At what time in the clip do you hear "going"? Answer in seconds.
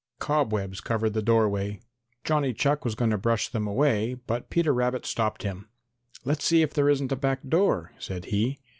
2.95-3.11